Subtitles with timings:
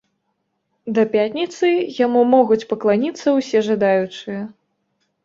[0.97, 1.69] Да пятніцы
[2.05, 4.41] яму могуць пакланіцца ўсе жадаючыя.